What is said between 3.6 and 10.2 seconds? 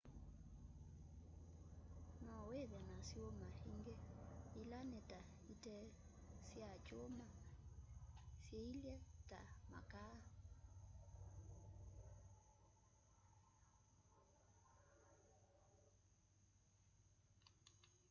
ingi ila ni ta ite sya kyuma syiilye ta makaa